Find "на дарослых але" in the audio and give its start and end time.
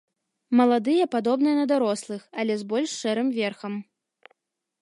1.59-2.53